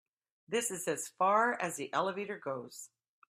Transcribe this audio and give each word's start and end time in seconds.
This 0.49 0.71
is 0.71 0.87
as 0.87 1.09
far 1.09 1.53
as 1.61 1.75
the 1.75 1.93
elevator 1.93 2.39
goes. 2.39 2.89